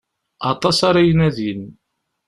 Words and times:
Aṭas 0.51 0.77
ara 0.89 1.01
inadin. 1.11 1.61